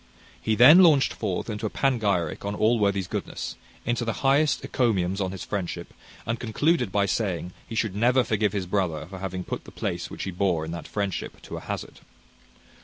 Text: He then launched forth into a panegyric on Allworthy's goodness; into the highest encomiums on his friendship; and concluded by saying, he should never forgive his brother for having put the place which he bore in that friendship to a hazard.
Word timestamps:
He 0.41 0.55
then 0.55 0.79
launched 0.81 1.13
forth 1.13 1.47
into 1.47 1.67
a 1.67 1.69
panegyric 1.69 2.43
on 2.43 2.55
Allworthy's 2.55 3.05
goodness; 3.07 3.55
into 3.85 4.03
the 4.03 4.25
highest 4.25 4.63
encomiums 4.65 5.21
on 5.21 5.31
his 5.31 5.43
friendship; 5.43 5.93
and 6.25 6.39
concluded 6.39 6.91
by 6.91 7.05
saying, 7.05 7.53
he 7.67 7.75
should 7.75 7.95
never 7.95 8.23
forgive 8.23 8.51
his 8.51 8.65
brother 8.65 9.05
for 9.05 9.19
having 9.19 9.43
put 9.43 9.63
the 9.65 9.71
place 9.71 10.09
which 10.09 10.23
he 10.23 10.31
bore 10.31 10.65
in 10.65 10.71
that 10.71 10.87
friendship 10.87 11.39
to 11.43 11.55
a 11.55 11.61
hazard. 11.61 11.99